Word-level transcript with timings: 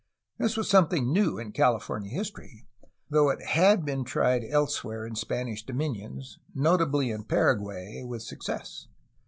This 0.39 0.57
was 0.57 0.67
something 0.67 1.13
new 1.13 1.37
in 1.37 1.51
California 1.51 2.09
history, 2.09 2.65
though 3.11 3.29
it 3.29 3.43
had 3.49 3.85
been 3.85 4.03
tried 4.03 4.43
elsewhere 4.43 5.05
in 5.05 5.13
Spanish 5.15 5.63
dominions, 5.63 6.39
notably 6.55 7.11
in 7.11 7.23
Para 7.23 7.55
guay, 7.55 8.03
with 8.03 8.23
success. 8.23 8.87